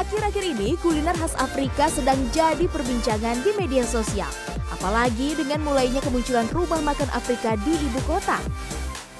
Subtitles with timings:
[0.00, 4.32] Akhir-akhir ini kuliner khas Afrika sedang jadi perbincangan di media sosial.
[4.72, 8.40] Apalagi dengan mulainya kemunculan rumah makan Afrika di ibu kota.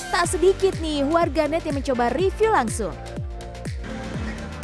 [0.09, 2.97] Tak sedikit nih warganet yang mencoba review langsung.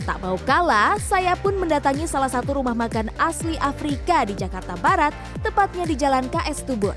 [0.09, 5.13] Tak mau kalah, saya pun mendatangi salah satu rumah makan asli Afrika di Jakarta Barat,
[5.45, 6.97] tepatnya di Jalan KS Tubun.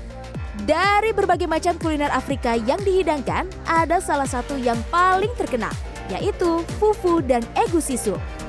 [0.64, 5.74] Dari berbagai macam kuliner Afrika yang dihidangkan, ada salah satu yang paling terkenal,
[6.08, 8.39] yaitu fufu dan egusi soup.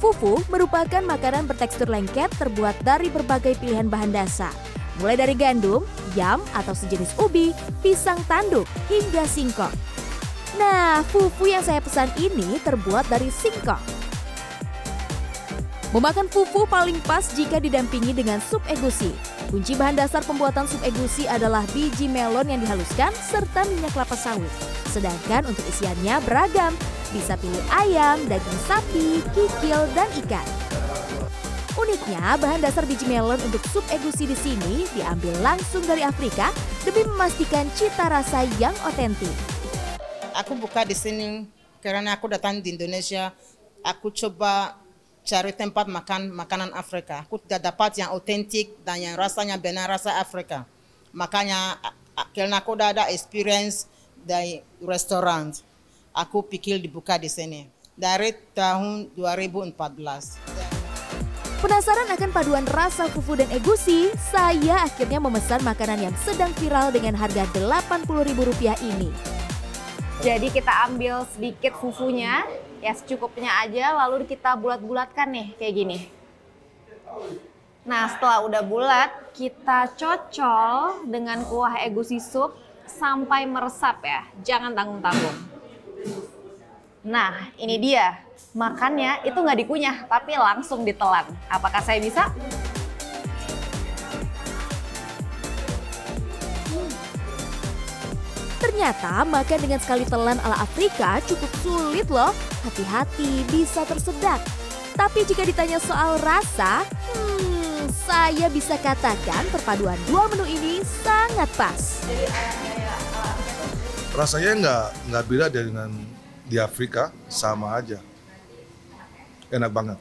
[0.00, 4.50] Fufu merupakan makanan bertekstur lengket terbuat dari berbagai pilihan bahan dasar.
[4.96, 5.84] Mulai dari gandum,
[6.16, 7.52] yam atau sejenis ubi,
[7.84, 9.72] pisang tanduk, hingga singkong.
[10.56, 13.80] Nah, fufu yang saya pesan ini terbuat dari singkong.
[15.92, 19.12] Memakan fufu paling pas jika didampingi dengan sup egusi.
[19.52, 24.52] Kunci bahan dasar pembuatan sup egusi adalah biji melon yang dihaluskan serta minyak kelapa sawit.
[24.88, 26.72] Sedangkan untuk isiannya beragam,
[27.10, 30.46] bisa pilih ayam, daging sapi, kikil, dan ikan.
[31.78, 36.50] Uniknya, bahan dasar biji melon untuk sup egusi di sini diambil langsung dari Afrika
[36.82, 39.32] demi memastikan cita rasa yang otentik.
[40.34, 41.46] Aku buka di sini
[41.80, 43.32] karena aku datang di Indonesia.
[43.80, 44.76] Aku coba
[45.24, 47.24] cari tempat makan makanan Afrika.
[47.24, 50.68] Aku tidak dapat yang otentik dan yang rasanya benar rasa Afrika.
[51.16, 51.80] Makanya
[52.36, 53.88] karena aku udah ada experience
[54.20, 55.54] dari restoran,
[56.14, 59.76] aku pikir dibuka di sini dari tahun 2014.
[61.60, 64.08] Penasaran akan paduan rasa fufu dan egusi?
[64.16, 69.12] Saya akhirnya memesan makanan yang sedang viral dengan harga Rp80.000 ini.
[70.24, 72.48] Jadi kita ambil sedikit fufunya,
[72.80, 75.98] ya secukupnya aja, lalu kita bulat-bulatkan nih kayak gini.
[77.84, 82.56] Nah setelah udah bulat, kita cocol dengan kuah egusi sup
[82.88, 85.49] sampai meresap ya, jangan tanggung-tanggung.
[87.00, 88.20] Nah, ini dia.
[88.52, 91.24] Makannya itu nggak dikunyah, tapi langsung ditelan.
[91.48, 92.28] Apakah saya bisa?
[98.60, 102.36] Ternyata makan dengan sekali telan ala Afrika cukup sulit loh.
[102.68, 104.44] Hati-hati bisa tersedak.
[104.92, 106.84] Tapi jika ditanya soal rasa,
[107.16, 112.04] hmm, saya bisa katakan perpaduan dua menu ini sangat pas.
[114.12, 116.19] Rasanya nggak nggak beda dengan
[116.50, 118.02] di Afrika, sama aja.
[119.54, 119.98] Enak banget.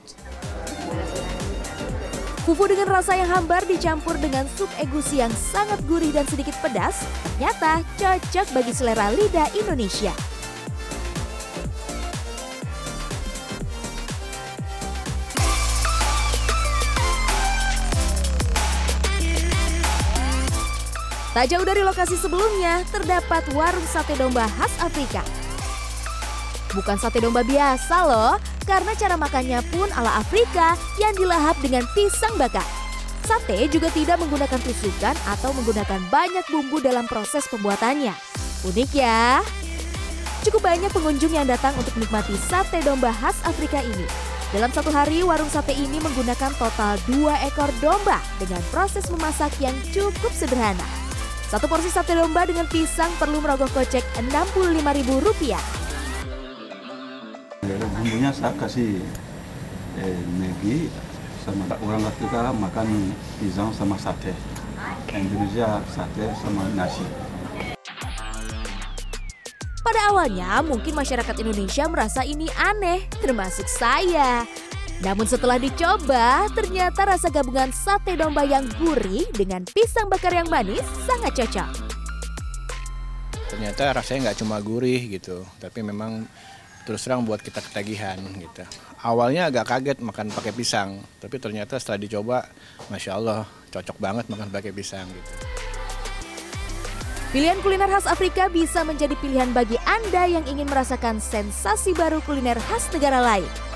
[2.49, 7.05] Fufu dengan rasa yang hambar dicampur dengan sup egusi yang sangat gurih dan sedikit pedas,
[7.37, 10.09] ternyata cocok bagi selera lidah Indonesia.
[21.29, 25.21] Tak jauh dari lokasi sebelumnya, terdapat warung sate domba khas Afrika.
[26.69, 28.37] Bukan sate domba biasa loh,
[28.69, 32.65] karena cara makannya pun ala Afrika yang dilahap dengan pisang bakar.
[33.25, 38.13] Sate juga tidak menggunakan tusukan atau menggunakan banyak bumbu dalam proses pembuatannya.
[38.65, 39.41] Unik ya.
[40.45, 44.05] Cukup banyak pengunjung yang datang untuk menikmati sate domba khas Afrika ini.
[44.49, 49.77] Dalam satu hari, warung sate ini menggunakan total dua ekor domba dengan proses memasak yang
[49.93, 50.85] cukup sederhana.
[51.49, 55.78] Satu porsi sate domba dengan pisang perlu merogoh kocek Rp65.000.
[57.99, 59.03] bumbunya saya kasih
[59.99, 60.87] eh, Maggi
[61.43, 63.11] sama orang Afrika makan
[63.43, 64.31] pisang sama sate
[65.11, 67.03] Indonesia sate sama nasi
[69.83, 74.45] Pada awalnya mungkin masyarakat Indonesia merasa ini aneh, termasuk saya.
[75.01, 80.85] Namun setelah dicoba, ternyata rasa gabungan sate domba yang gurih dengan pisang bakar yang manis
[81.09, 81.71] sangat cocok.
[83.49, 86.29] Ternyata rasanya nggak cuma gurih gitu, tapi memang
[86.83, 88.63] terus terang buat kita ketagihan gitu.
[88.99, 92.37] Awalnya agak kaget makan pakai pisang, tapi ternyata setelah dicoba,
[92.91, 95.31] masya Allah cocok banget makan pakai pisang gitu.
[97.29, 102.57] Pilihan kuliner khas Afrika bisa menjadi pilihan bagi Anda yang ingin merasakan sensasi baru kuliner
[102.57, 103.68] khas negara lain.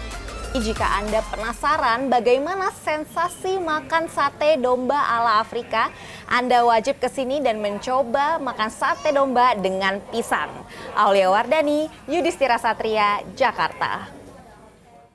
[0.54, 5.90] Jika Anda penasaran bagaimana sensasi makan sate domba ala Afrika,
[6.30, 10.54] Anda wajib ke sini dan mencoba makan sate domba dengan pisang.
[10.94, 14.23] Aulia Wardani, Yudhistira Satria, Jakarta.